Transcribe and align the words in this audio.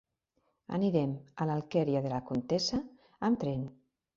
Anirem 0.77 1.13
a 1.45 1.47
l'Alqueria 1.51 2.03
de 2.07 2.15
la 2.17 2.23
Comtessa 2.31 2.81
amb 3.29 3.43
tren. 3.45 3.63